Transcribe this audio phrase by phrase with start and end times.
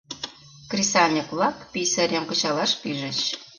[0.71, 3.19] Кресаньык-влак писарьым кычалаш пижыч.